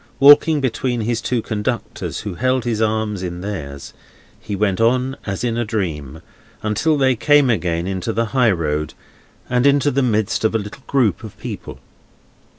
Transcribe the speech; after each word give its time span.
Walking 0.19 0.61
between 0.61 1.01
his 1.01 1.21
two 1.21 1.43
conductors, 1.43 2.21
who 2.21 2.33
held 2.33 2.63
his 2.63 2.81
arms 2.81 3.21
in 3.21 3.41
theirs, 3.41 3.93
he 4.39 4.55
went 4.55 4.81
on, 4.81 5.15
as 5.27 5.43
in 5.43 5.59
a 5.59 5.63
dream, 5.63 6.23
until 6.63 6.97
they 6.97 7.15
came 7.15 7.51
again 7.51 7.85
into 7.85 8.11
the 8.11 8.25
high 8.33 8.49
road, 8.49 8.95
and 9.47 9.67
into 9.67 9.91
the 9.91 10.01
midst 10.01 10.43
of 10.43 10.55
a 10.55 10.57
little 10.57 10.81
group 10.87 11.23
of 11.23 11.37
people. 11.37 11.77